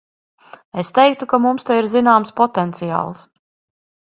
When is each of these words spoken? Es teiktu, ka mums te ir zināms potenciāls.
Es 0.83 0.89
teiktu, 0.95 1.27
ka 1.33 1.39
mums 1.43 1.67
te 1.67 1.77
ir 1.81 1.89
zināms 1.91 2.35
potenciāls. 2.41 3.25